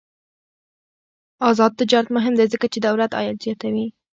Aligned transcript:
آزاد 1.49 1.71
تجارت 1.79 2.07
مهم 2.15 2.33
دی 2.37 2.45
ځکه 2.53 2.65
چې 2.73 2.79
دولت 2.87 3.11
عاید 3.17 3.37
زیاتوي. 3.45 3.87